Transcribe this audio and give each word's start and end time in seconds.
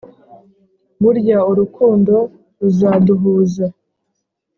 Burya 1.01 1.37
urukundo 1.51 2.15
ruzaduhuza 2.59 3.65